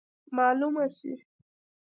معلومه 0.37 0.85
سي. 0.97 1.13